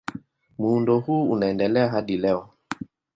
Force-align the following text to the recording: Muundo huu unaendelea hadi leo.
Muundo 0.57 0.99
huu 0.99 1.31
unaendelea 1.31 1.89
hadi 1.89 2.17
leo. 2.17 2.49